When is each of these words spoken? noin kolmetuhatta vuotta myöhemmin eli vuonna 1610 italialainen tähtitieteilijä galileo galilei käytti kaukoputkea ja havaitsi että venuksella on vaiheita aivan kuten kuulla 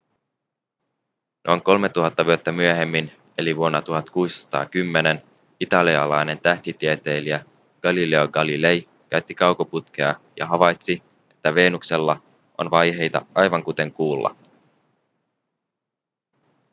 noin 1.47 1.61
kolmetuhatta 1.63 2.25
vuotta 2.25 2.51
myöhemmin 2.51 3.11
eli 3.37 3.55
vuonna 3.55 3.81
1610 3.81 5.21
italialainen 5.59 6.39
tähtitieteilijä 6.39 7.45
galileo 7.81 8.27
galilei 8.27 8.89
käytti 9.09 9.35
kaukoputkea 9.35 10.15
ja 10.37 10.45
havaitsi 10.45 11.03
että 11.31 11.55
venuksella 11.55 12.21
on 12.57 12.71
vaiheita 12.71 13.25
aivan 13.35 13.63
kuten 13.63 13.91
kuulla 13.91 14.35